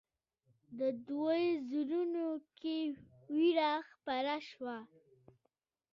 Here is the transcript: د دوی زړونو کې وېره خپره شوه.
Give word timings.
د 0.79 0.81
دوی 1.09 1.43
زړونو 1.69 2.27
کې 2.59 2.77
وېره 3.33 3.73
خپره 3.91 4.35
شوه. 4.49 4.77